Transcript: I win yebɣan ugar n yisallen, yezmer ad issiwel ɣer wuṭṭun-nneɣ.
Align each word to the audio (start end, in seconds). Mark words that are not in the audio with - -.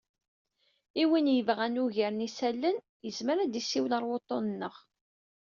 I 1.01 1.03
win 1.09 1.31
yebɣan 1.35 1.79
ugar 1.83 2.11
n 2.13 2.25
yisallen, 2.25 2.77
yezmer 3.05 3.37
ad 3.39 3.59
issiwel 3.59 3.91
ɣer 3.95 4.03
wuṭṭun-nneɣ. 4.09 4.75